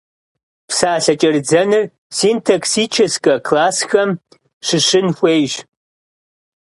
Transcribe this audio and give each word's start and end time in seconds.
Псалъэ 0.67 1.13
кӏэрыдзэныр 1.19 1.85
синтаксическэ 2.17 3.33
классхэм 3.47 4.09
щыщын 4.65 5.07
хуейщ. 5.17 5.53